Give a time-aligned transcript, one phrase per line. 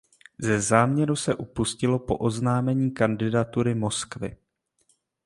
[0.39, 4.37] Ze záměru se upustilo po oznámení kandidatury Moskvy.